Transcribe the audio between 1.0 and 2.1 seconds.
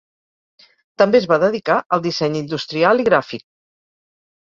També es va dedicar al